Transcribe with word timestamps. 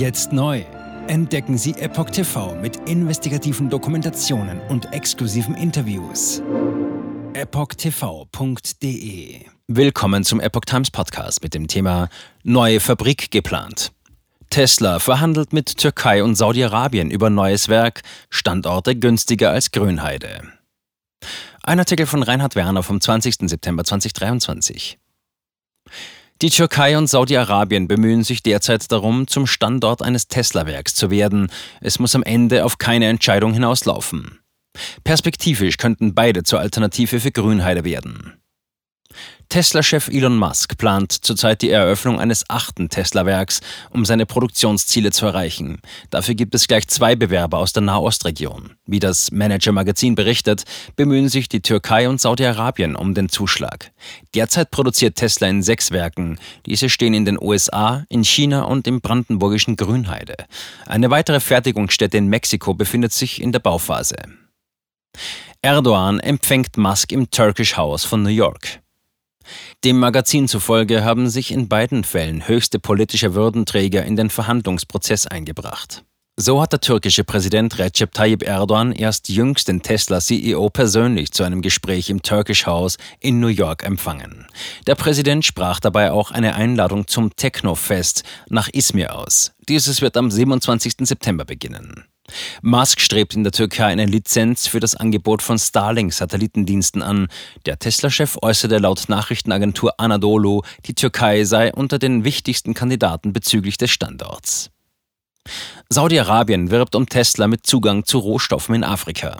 Jetzt 0.00 0.32
neu. 0.32 0.64
Entdecken 1.08 1.58
Sie 1.58 1.72
Epoch 1.72 2.08
TV 2.08 2.54
mit 2.54 2.88
investigativen 2.88 3.68
Dokumentationen 3.68 4.58
und 4.70 4.94
exklusiven 4.94 5.54
Interviews. 5.54 6.40
EpochTV.de 7.34 8.70
Willkommen 9.68 10.24
zum 10.24 10.40
Epoch 10.40 10.64
Times 10.64 10.90
Podcast 10.90 11.42
mit 11.42 11.52
dem 11.52 11.68
Thema 11.68 12.08
Neue 12.44 12.80
Fabrik 12.80 13.30
geplant. 13.30 13.92
Tesla 14.48 15.00
verhandelt 15.00 15.52
mit 15.52 15.76
Türkei 15.76 16.24
und 16.24 16.34
Saudi-Arabien 16.34 17.10
über 17.10 17.28
neues 17.28 17.68
Werk, 17.68 18.00
Standorte 18.30 18.96
günstiger 18.96 19.50
als 19.50 19.70
Grünheide. 19.70 20.44
Ein 21.62 21.78
Artikel 21.78 22.06
von 22.06 22.22
Reinhard 22.22 22.56
Werner 22.56 22.82
vom 22.82 23.02
20. 23.02 23.50
September 23.50 23.84
2023. 23.84 24.96
Die 26.42 26.48
Türkei 26.48 26.96
und 26.96 27.06
Saudi-Arabien 27.06 27.86
bemühen 27.86 28.24
sich 28.24 28.42
derzeit 28.42 28.90
darum, 28.90 29.26
zum 29.26 29.46
Standort 29.46 30.00
eines 30.00 30.26
Tesla-Werks 30.26 30.94
zu 30.94 31.10
werden. 31.10 31.52
Es 31.82 31.98
muss 31.98 32.14
am 32.14 32.22
Ende 32.22 32.64
auf 32.64 32.78
keine 32.78 33.08
Entscheidung 33.08 33.52
hinauslaufen. 33.52 34.38
Perspektivisch 35.04 35.76
könnten 35.76 36.14
beide 36.14 36.42
zur 36.42 36.60
Alternative 36.60 37.20
für 37.20 37.30
Grünheide 37.30 37.84
werden. 37.84 38.39
Tesla-Chef 39.50 40.06
Elon 40.08 40.38
Musk 40.38 40.78
plant 40.78 41.12
zurzeit 41.12 41.60
die 41.60 41.70
Eröffnung 41.70 42.20
eines 42.20 42.48
achten 42.48 42.88
Tesla-Werks, 42.88 43.60
um 43.90 44.04
seine 44.04 44.24
Produktionsziele 44.24 45.10
zu 45.10 45.26
erreichen. 45.26 45.80
Dafür 46.10 46.36
gibt 46.36 46.54
es 46.54 46.68
gleich 46.68 46.86
zwei 46.86 47.16
Bewerber 47.16 47.58
aus 47.58 47.72
der 47.72 47.82
Nahostregion. 47.82 48.76
Wie 48.86 49.00
das 49.00 49.32
Manager-Magazin 49.32 50.14
berichtet, 50.14 50.62
bemühen 50.94 51.28
sich 51.28 51.48
die 51.48 51.62
Türkei 51.62 52.08
und 52.08 52.20
Saudi-Arabien 52.20 52.94
um 52.94 53.12
den 53.12 53.28
Zuschlag. 53.28 53.90
Derzeit 54.36 54.70
produziert 54.70 55.16
Tesla 55.16 55.48
in 55.48 55.64
sechs 55.64 55.90
Werken. 55.90 56.38
Diese 56.64 56.88
stehen 56.88 57.12
in 57.12 57.24
den 57.24 57.36
USA, 57.40 58.04
in 58.08 58.22
China 58.22 58.62
und 58.62 58.86
im 58.86 59.00
brandenburgischen 59.00 59.74
Grünheide. 59.74 60.36
Eine 60.86 61.10
weitere 61.10 61.40
Fertigungsstätte 61.40 62.16
in 62.16 62.28
Mexiko 62.28 62.74
befindet 62.74 63.12
sich 63.12 63.42
in 63.42 63.50
der 63.50 63.58
Bauphase. 63.58 64.16
Erdogan 65.60 66.20
empfängt 66.20 66.76
Musk 66.76 67.10
im 67.10 67.28
Turkish 67.32 67.76
House 67.76 68.04
von 68.04 68.22
New 68.22 68.30
York. 68.30 68.80
Dem 69.84 69.98
Magazin 69.98 70.48
zufolge 70.48 71.04
haben 71.04 71.28
sich 71.28 71.52
in 71.52 71.68
beiden 71.68 72.04
Fällen 72.04 72.46
höchste 72.46 72.78
politische 72.78 73.34
Würdenträger 73.34 74.04
in 74.04 74.16
den 74.16 74.30
Verhandlungsprozess 74.30 75.26
eingebracht. 75.26 76.04
So 76.42 76.62
hat 76.62 76.72
der 76.72 76.80
türkische 76.80 77.22
Präsident 77.22 77.78
Recep 77.78 78.14
Tayyip 78.14 78.42
Erdogan 78.42 78.92
erst 78.92 79.28
jüngst 79.28 79.68
den 79.68 79.82
Tesla-CEO 79.82 80.70
persönlich 80.70 81.32
zu 81.32 81.42
einem 81.42 81.60
Gespräch 81.60 82.08
im 82.08 82.22
Turkish 82.22 82.64
House 82.64 82.96
in 83.18 83.40
New 83.40 83.48
York 83.48 83.84
empfangen. 83.84 84.46
Der 84.86 84.94
Präsident 84.94 85.44
sprach 85.44 85.80
dabei 85.80 86.12
auch 86.12 86.30
eine 86.30 86.54
Einladung 86.54 87.06
zum 87.06 87.36
Techno-Fest 87.36 88.22
nach 88.48 88.70
Izmir 88.72 89.16
aus. 89.16 89.52
Dieses 89.68 90.00
wird 90.00 90.16
am 90.16 90.30
27. 90.30 90.94
September 91.00 91.44
beginnen. 91.44 92.04
Musk 92.62 93.00
strebt 93.00 93.34
in 93.34 93.42
der 93.42 93.52
Türkei 93.52 93.86
eine 93.86 94.06
Lizenz 94.06 94.66
für 94.66 94.80
das 94.80 94.94
Angebot 94.94 95.42
von 95.42 95.58
Starlink-Satellitendiensten 95.58 97.02
an. 97.02 97.28
Der 97.66 97.78
Tesla-Chef 97.78 98.38
äußerte 98.42 98.78
laut 98.78 99.08
Nachrichtenagentur 99.08 99.94
Anadolu, 99.98 100.62
die 100.86 100.94
Türkei 100.94 101.44
sei 101.44 101.72
unter 101.72 101.98
den 101.98 102.24
wichtigsten 102.24 102.74
Kandidaten 102.74 103.32
bezüglich 103.32 103.78
des 103.78 103.90
Standorts. 103.90 104.70
Saudi-Arabien 105.88 106.70
wirbt 106.70 106.94
um 106.94 107.08
Tesla 107.08 107.48
mit 107.48 107.66
Zugang 107.66 108.04
zu 108.04 108.18
Rohstoffen 108.18 108.74
in 108.74 108.84
Afrika. 108.84 109.38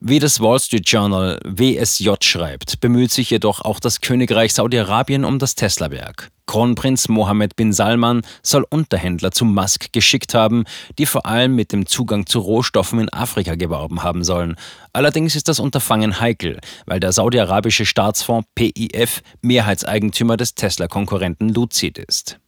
Wie 0.00 0.18
das 0.18 0.40
Wall 0.40 0.58
Street 0.58 0.88
Journal 0.88 1.40
WSJ 1.44 2.10
schreibt, 2.22 2.80
bemüht 2.80 3.10
sich 3.10 3.30
jedoch 3.30 3.60
auch 3.60 3.80
das 3.80 4.00
Königreich 4.00 4.54
Saudi-Arabien 4.54 5.24
um 5.24 5.38
das 5.38 5.54
Tesla-Werk. 5.54 6.30
Kronprinz 6.50 7.08
Mohammed 7.08 7.54
bin 7.54 7.72
Salman 7.72 8.22
soll 8.42 8.66
Unterhändler 8.68 9.30
zu 9.30 9.44
Musk 9.44 9.92
geschickt 9.92 10.34
haben, 10.34 10.64
die 10.98 11.06
vor 11.06 11.24
allem 11.24 11.54
mit 11.54 11.70
dem 11.70 11.86
Zugang 11.86 12.26
zu 12.26 12.40
Rohstoffen 12.40 12.98
in 12.98 13.12
Afrika 13.12 13.54
geworben 13.54 14.02
haben 14.02 14.24
sollen. 14.24 14.56
Allerdings 14.92 15.36
ist 15.36 15.46
das 15.46 15.60
Unterfangen 15.60 16.18
heikel, 16.18 16.58
weil 16.86 16.98
der 16.98 17.12
saudi-arabische 17.12 17.86
Staatsfonds 17.86 18.48
PIF 18.56 19.22
Mehrheitseigentümer 19.42 20.36
des 20.36 20.56
Tesla-Konkurrenten 20.56 21.50
Lucid 21.50 21.98
ist. 21.98 22.40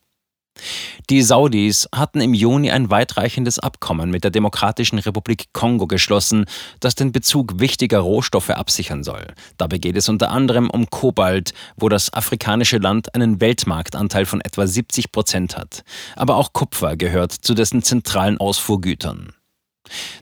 Die 1.11 1.23
Saudis 1.23 1.89
hatten 1.95 2.21
im 2.21 2.35
Juni 2.35 2.71
ein 2.71 2.91
weitreichendes 2.91 3.59
Abkommen 3.59 4.11
mit 4.11 4.25
der 4.25 4.31
Demokratischen 4.31 4.99
Republik 4.99 5.53
Kongo 5.53 5.87
geschlossen, 5.87 6.47
das 6.81 6.95
den 6.95 7.13
Bezug 7.13 7.61
wichtiger 7.61 8.01
Rohstoffe 8.01 8.51
absichern 8.51 9.05
soll. 9.05 9.27
Dabei 9.59 9.79
geht 9.79 9.97
es 9.97 10.09
unter 10.09 10.31
anderem 10.31 10.71
um 10.71 10.89
Kobalt, 10.91 11.53
wo 11.77 11.89
das 11.89 12.13
afrikanische 12.13 12.79
Land 12.79 13.15
einen 13.15 13.41
Weltmarktanteil 13.41 14.27
von 14.27 14.41
etwa 14.41 14.67
70 14.67 15.13
Prozent 15.13 15.57
hat. 15.57 15.85
Aber 16.17 16.37
auch 16.37 16.53
Kupfer 16.53 16.97
gehört 16.97 17.33
zu 17.33 17.55
dessen 17.55 17.83
zentralen 17.83 18.39
Ausfuhrgütern. 18.39 19.33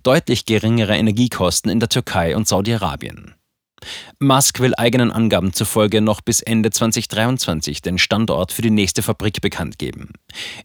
Deutlich 0.02 0.46
geringere 0.46 0.96
Energiekosten 0.96 1.70
in 1.70 1.80
der 1.80 1.88
Türkei 1.88 2.34
und 2.36 2.48
Saudi-Arabien. 2.48 3.34
Musk 4.18 4.60
will 4.60 4.74
eigenen 4.76 5.10
Angaben 5.10 5.52
zufolge 5.52 6.00
noch 6.00 6.20
bis 6.20 6.40
Ende 6.40 6.70
2023 6.70 7.82
den 7.82 7.98
Standort 7.98 8.52
für 8.52 8.62
die 8.62 8.70
nächste 8.70 9.02
Fabrik 9.02 9.40
bekannt 9.40 9.78
geben. 9.78 10.12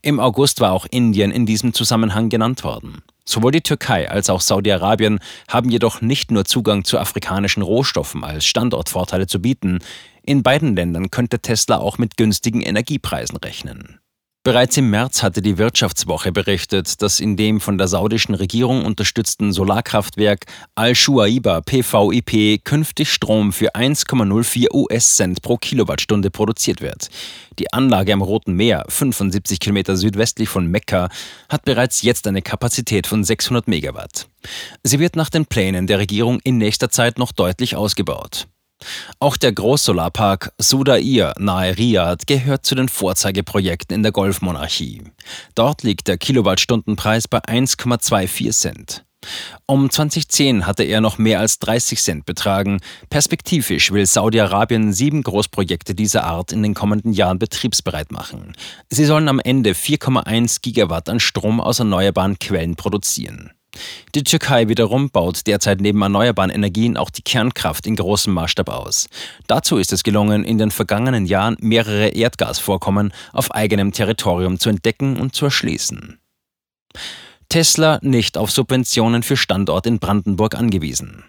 Im 0.01 0.19
August 0.19 0.59
war 0.59 0.71
auch 0.71 0.85
Indien 0.89 1.31
in 1.31 1.45
diesem 1.45 1.73
Zusammenhang 1.73 2.29
genannt 2.29 2.63
worden. 2.63 3.01
Sowohl 3.25 3.51
die 3.51 3.61
Türkei 3.61 4.09
als 4.09 4.29
auch 4.29 4.41
Saudi-Arabien 4.41 5.19
haben 5.47 5.69
jedoch 5.71 6.01
nicht 6.01 6.29
nur 6.29 6.45
Zugang 6.45 6.83
zu 6.83 6.99
afrikanischen 6.99 7.63
Rohstoffen 7.63 8.23
als 8.23 8.45
Standortvorteile 8.45 9.25
zu 9.25 9.41
bieten. 9.41 9.79
In 10.23 10.43
beiden 10.43 10.75
Ländern 10.75 11.09
könnte 11.09 11.39
Tesla 11.39 11.77
auch 11.77 11.97
mit 11.97 12.17
günstigen 12.17 12.61
Energiepreisen 12.61 13.37
rechnen. 13.37 13.99
Bereits 14.45 14.77
im 14.77 14.91
März 14.91 15.23
hatte 15.23 15.41
die 15.41 15.57
Wirtschaftswoche 15.57 16.31
berichtet, 16.31 17.01
dass 17.01 17.19
in 17.19 17.35
dem 17.35 17.59
von 17.59 17.79
der 17.79 17.87
saudischen 17.87 18.35
Regierung 18.35 18.85
unterstützten 18.85 19.51
Solarkraftwerk 19.51 20.45
Al-Shuaiba 20.75 21.61
PVIP 21.61 22.63
künftig 22.63 23.11
Strom 23.11 23.51
für 23.51 23.73
1,04 23.73 24.71
US-Cent 24.71 25.41
pro 25.41 25.57
Kilowattstunde 25.57 26.29
produziert 26.29 26.81
wird. 26.81 27.09
Die 27.57 27.73
Anlage 27.73 28.13
am 28.13 28.21
Roten 28.21 28.53
Meer, 28.53 28.85
75 28.87 29.59
Kilometer 29.59 29.97
südwestlich 29.97 30.47
von 30.47 30.67
Mekka, 30.67 31.09
hat 31.49 31.65
bereits 31.65 32.03
jetzt 32.03 32.27
eine 32.27 32.43
Kapazität 32.43 33.07
von 33.07 33.23
600 33.23 33.67
Megawatt. 33.67 34.27
Sie 34.83 34.99
wird 34.99 35.15
nach 35.15 35.31
den 35.31 35.47
Plänen 35.47 35.87
der 35.87 35.97
Regierung 35.97 36.39
in 36.43 36.59
nächster 36.59 36.91
Zeit 36.91 37.17
noch 37.17 37.31
deutlich 37.31 37.75
ausgebaut. 37.75 38.45
Auch 39.19 39.37
der 39.37 39.53
Großsolarpark 39.53 40.51
Sudair 40.57 41.33
nahe 41.39 41.77
Riyadh 41.77 42.25
gehört 42.27 42.65
zu 42.65 42.75
den 42.75 42.89
Vorzeigeprojekten 42.89 43.95
in 43.95 44.03
der 44.03 44.11
Golfmonarchie. 44.11 45.03
Dort 45.55 45.83
liegt 45.83 46.07
der 46.07 46.17
Kilowattstundenpreis 46.17 47.27
bei 47.27 47.39
1,24 47.39 48.51
Cent. 48.51 49.05
Um 49.65 49.89
2010 49.89 50.67
hatte 50.67 50.83
er 50.83 51.01
noch 51.01 51.17
mehr 51.17 51.39
als 51.39 51.57
30 51.59 51.99
Cent 51.99 52.25
betragen. 52.25 52.79
Perspektivisch 53.09 53.91
will 53.91 54.05
Saudi-Arabien 54.05 54.93
sieben 54.93 55.23
Großprojekte 55.23 55.95
dieser 55.95 56.25
Art 56.25 56.51
in 56.51 56.61
den 56.61 56.75
kommenden 56.75 57.11
Jahren 57.11 57.39
betriebsbereit 57.39 58.11
machen. 58.11 58.55
Sie 58.89 59.05
sollen 59.05 59.27
am 59.27 59.39
Ende 59.39 59.71
4,1 59.71 60.61
Gigawatt 60.61 61.09
an 61.09 61.19
Strom 61.19 61.59
aus 61.59 61.79
erneuerbaren 61.79 62.37
Quellen 62.37 62.75
produzieren. 62.75 63.51
Die 64.15 64.23
Türkei 64.23 64.67
wiederum 64.69 65.09
baut 65.09 65.47
derzeit 65.47 65.81
neben 65.81 66.01
erneuerbaren 66.01 66.49
Energien 66.49 66.97
auch 66.97 67.09
die 67.09 67.21
Kernkraft 67.21 67.85
in 67.85 67.95
großem 67.95 68.33
Maßstab 68.33 68.69
aus. 68.69 69.07
Dazu 69.47 69.77
ist 69.77 69.93
es 69.93 70.03
gelungen, 70.03 70.43
in 70.43 70.57
den 70.57 70.71
vergangenen 70.71 71.25
Jahren 71.25 71.57
mehrere 71.59 72.09
Erdgasvorkommen 72.09 73.13
auf 73.33 73.51
eigenem 73.51 73.91
Territorium 73.91 74.59
zu 74.59 74.69
entdecken 74.69 75.17
und 75.17 75.35
zu 75.35 75.45
erschließen. 75.45 76.19
Tesla 77.49 77.99
nicht 78.01 78.37
auf 78.37 78.51
Subventionen 78.51 79.23
für 79.23 79.37
Standort 79.37 79.85
in 79.85 79.99
Brandenburg 79.99 80.55
angewiesen. 80.55 81.23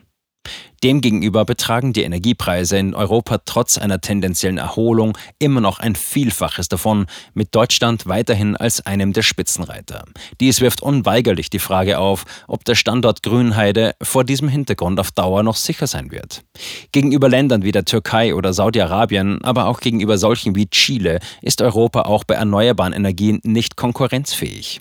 Demgegenüber 0.82 1.44
betragen 1.44 1.92
die 1.92 2.02
Energiepreise 2.02 2.76
in 2.78 2.94
Europa 2.94 3.38
trotz 3.44 3.78
einer 3.78 4.00
tendenziellen 4.00 4.58
Erholung 4.58 5.16
immer 5.38 5.60
noch 5.60 5.78
ein 5.78 5.96
Vielfaches 5.96 6.68
davon, 6.68 7.06
mit 7.34 7.54
Deutschland 7.54 8.06
weiterhin 8.06 8.56
als 8.56 8.84
einem 8.84 9.12
der 9.12 9.22
Spitzenreiter. 9.22 10.04
Dies 10.40 10.60
wirft 10.60 10.82
unweigerlich 10.82 11.50
die 11.50 11.58
Frage 11.58 11.98
auf, 11.98 12.24
ob 12.46 12.64
der 12.64 12.74
Standort 12.74 13.22
Grünheide 13.22 13.94
vor 14.02 14.24
diesem 14.24 14.48
Hintergrund 14.48 15.00
auf 15.00 15.12
Dauer 15.12 15.42
noch 15.42 15.56
sicher 15.56 15.86
sein 15.86 16.10
wird. 16.10 16.42
Gegenüber 16.92 17.28
Ländern 17.28 17.62
wie 17.62 17.72
der 17.72 17.84
Türkei 17.84 18.34
oder 18.34 18.52
Saudi-Arabien, 18.52 19.42
aber 19.42 19.66
auch 19.66 19.80
gegenüber 19.80 20.18
solchen 20.18 20.54
wie 20.54 20.68
Chile, 20.68 21.20
ist 21.42 21.62
Europa 21.62 22.02
auch 22.02 22.24
bei 22.24 22.34
erneuerbaren 22.34 22.92
Energien 22.92 23.40
nicht 23.42 23.76
konkurrenzfähig. 23.76 24.80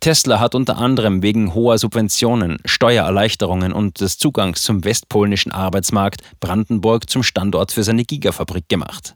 Tesla 0.00 0.40
hat 0.40 0.54
unter 0.54 0.78
anderem 0.78 1.22
wegen 1.22 1.54
hoher 1.54 1.78
Subventionen, 1.78 2.58
Steuererleichterungen 2.64 3.72
und 3.72 4.00
des 4.00 4.18
Zugangs 4.18 4.62
zum 4.62 4.84
westpolnischen 4.84 5.52
Arbeitsmarkt 5.52 6.22
Brandenburg 6.40 7.08
zum 7.08 7.22
Standort 7.22 7.72
für 7.72 7.82
seine 7.82 8.04
Gigafabrik 8.04 8.68
gemacht. 8.68 9.14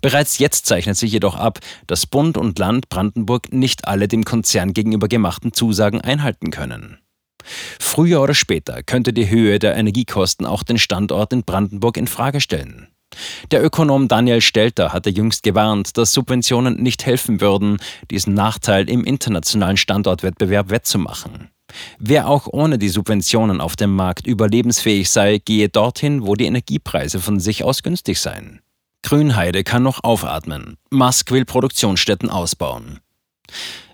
Bereits 0.00 0.38
jetzt 0.38 0.66
zeichnet 0.66 0.96
sich 0.96 1.12
jedoch 1.12 1.34
ab, 1.34 1.58
dass 1.86 2.06
Bund 2.06 2.36
und 2.38 2.58
Land 2.58 2.88
Brandenburg 2.88 3.52
nicht 3.52 3.86
alle 3.86 4.08
dem 4.08 4.24
Konzern 4.24 4.72
gegenüber 4.72 5.08
gemachten 5.08 5.52
Zusagen 5.52 6.00
einhalten 6.00 6.50
können. 6.50 6.98
Früher 7.80 8.20
oder 8.20 8.34
später 8.34 8.82
könnte 8.82 9.12
die 9.12 9.30
Höhe 9.30 9.58
der 9.58 9.76
Energiekosten 9.76 10.46
auch 10.46 10.62
den 10.62 10.78
Standort 10.78 11.32
in 11.32 11.44
Brandenburg 11.44 11.96
in 11.96 12.06
Frage 12.06 12.40
stellen. 12.40 12.88
Der 13.50 13.64
Ökonom 13.64 14.08
Daniel 14.08 14.40
Stelter 14.40 14.92
hatte 14.92 15.10
jüngst 15.10 15.42
gewarnt, 15.42 15.96
dass 15.96 16.12
Subventionen 16.12 16.76
nicht 16.82 17.06
helfen 17.06 17.40
würden, 17.40 17.78
diesen 18.10 18.34
Nachteil 18.34 18.88
im 18.88 19.04
internationalen 19.04 19.76
Standortwettbewerb 19.76 20.70
wettzumachen. 20.70 21.50
Wer 21.98 22.28
auch 22.28 22.46
ohne 22.46 22.78
die 22.78 22.88
Subventionen 22.88 23.60
auf 23.60 23.76
dem 23.76 23.94
Markt 23.94 24.26
überlebensfähig 24.26 25.10
sei, 25.10 25.38
gehe 25.38 25.68
dorthin, 25.68 26.26
wo 26.26 26.34
die 26.34 26.46
Energiepreise 26.46 27.20
von 27.20 27.40
sich 27.40 27.64
aus 27.64 27.82
günstig 27.82 28.20
seien. 28.20 28.60
Grünheide 29.02 29.64
kann 29.64 29.82
noch 29.82 30.02
aufatmen. 30.02 30.76
Musk 30.90 31.30
will 31.30 31.44
Produktionsstätten 31.44 32.30
ausbauen. 32.30 33.00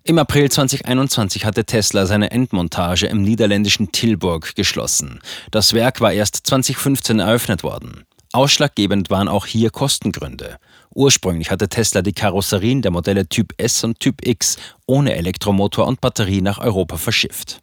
Im 0.07 0.19
April 0.19 0.51
2021 0.51 1.45
hatte 1.45 1.65
Tesla 1.65 2.07
seine 2.07 2.31
Endmontage 2.31 3.07
im 3.07 3.23
niederländischen 3.23 3.91
Tilburg 3.91 4.55
geschlossen. 4.55 5.21
Das 5.51 5.73
Werk 5.73 6.01
war 6.01 6.13
erst 6.13 6.47
2015 6.47 7.21
eröffnet 7.21 7.63
worden. 7.63 8.05
Ausschlaggebend 8.35 9.11
waren 9.11 9.29
auch 9.29 9.47
hier 9.47 9.71
Kostengründe. 9.71 10.59
Ursprünglich 10.93 11.53
hatte 11.53 11.69
Tesla 11.69 12.03
die 12.03 12.13
Karosserien 12.13 12.83
der 12.83 12.91
Modelle 12.91 13.29
Typ 13.29 13.53
S 13.59 13.85
und 13.85 14.01
Typ 14.01 14.27
X 14.27 14.57
ohne 14.87 15.15
Elektromotor 15.15 15.87
und 15.87 16.01
Batterie 16.01 16.41
nach 16.41 16.59
Europa 16.59 16.97
verschifft. 16.97 17.61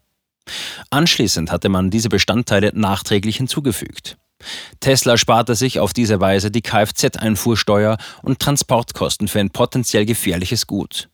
Anschließend 0.90 1.52
hatte 1.52 1.68
man 1.68 1.90
diese 1.90 2.08
Bestandteile 2.08 2.72
nachträglich 2.74 3.36
hinzugefügt. 3.36 4.18
Tesla 4.80 5.18
sparte 5.18 5.56
sich 5.56 5.82
auf 5.82 5.92
diese 5.92 6.22
Weise 6.22 6.52
die 6.52 6.62
Kfz-Einfuhrsteuer 6.62 7.98
und 8.24 8.40
Transportkosten 8.40 9.28
für 9.28 9.42
ein 9.42 9.50
potenziell 9.50 10.06
gefährliches 10.06 10.68
Gut. 10.68 11.10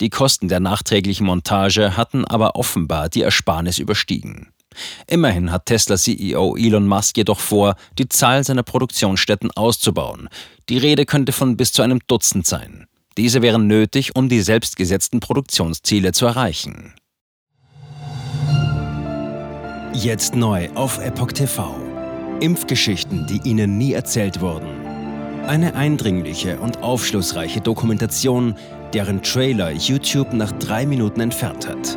Die 0.00 0.08
Kosten 0.08 0.48
der 0.48 0.60
nachträglichen 0.60 1.26
Montage 1.26 1.98
hatten 1.98 2.24
aber 2.24 2.56
offenbar 2.56 3.10
die 3.10 3.20
Ersparnis 3.20 3.78
überstiegen. 3.78 4.53
Immerhin 5.06 5.50
hat 5.50 5.66
Tesla-CEO 5.66 6.56
Elon 6.56 6.86
Musk 6.86 7.16
jedoch 7.16 7.40
vor, 7.40 7.76
die 7.98 8.08
Zahl 8.08 8.44
seiner 8.44 8.62
Produktionsstätten 8.62 9.50
auszubauen. 9.52 10.28
Die 10.68 10.78
Rede 10.78 11.06
könnte 11.06 11.32
von 11.32 11.56
bis 11.56 11.72
zu 11.72 11.82
einem 11.82 12.00
Dutzend 12.06 12.46
sein. 12.46 12.86
Diese 13.16 13.42
wären 13.42 13.66
nötig, 13.66 14.16
um 14.16 14.28
die 14.28 14.40
selbstgesetzten 14.40 15.20
Produktionsziele 15.20 16.12
zu 16.12 16.26
erreichen. 16.26 16.94
Jetzt 19.92 20.34
neu 20.34 20.68
auf 20.74 20.98
Epoch 20.98 21.30
TV. 21.30 21.76
Impfgeschichten, 22.40 23.26
die 23.28 23.48
Ihnen 23.48 23.78
nie 23.78 23.92
erzählt 23.92 24.40
wurden. 24.40 24.66
Eine 25.46 25.76
eindringliche 25.76 26.58
und 26.58 26.82
aufschlussreiche 26.82 27.60
Dokumentation, 27.60 28.56
deren 28.92 29.22
Trailer 29.22 29.70
YouTube 29.70 30.32
nach 30.32 30.50
drei 30.52 30.84
Minuten 30.84 31.20
entfernt 31.20 31.68
hat. 31.68 31.96